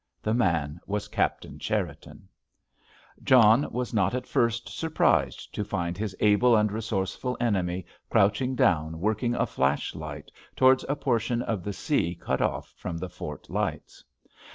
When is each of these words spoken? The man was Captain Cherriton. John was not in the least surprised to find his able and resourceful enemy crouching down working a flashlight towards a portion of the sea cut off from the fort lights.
The 0.23 0.33
man 0.33 0.79
was 0.87 1.07
Captain 1.07 1.59
Cherriton. 1.59 2.27
John 3.23 3.67
was 3.71 3.93
not 3.93 4.15
in 4.15 4.23
the 4.23 4.39
least 4.45 4.67
surprised 4.67 5.53
to 5.53 5.63
find 5.63 5.95
his 5.95 6.15
able 6.19 6.55
and 6.57 6.71
resourceful 6.71 7.37
enemy 7.39 7.85
crouching 8.09 8.55
down 8.55 8.99
working 8.99 9.35
a 9.35 9.45
flashlight 9.45 10.31
towards 10.55 10.83
a 10.89 10.95
portion 10.95 11.43
of 11.43 11.63
the 11.63 11.71
sea 11.71 12.15
cut 12.15 12.41
off 12.41 12.69
from 12.75 12.97
the 12.97 13.09
fort 13.09 13.47
lights. 13.51 14.03